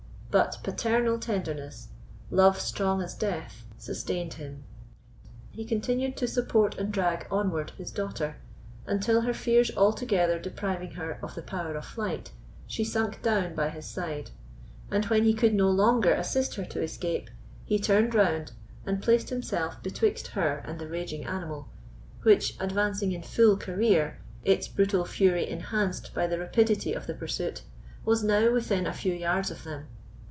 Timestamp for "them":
29.65-29.87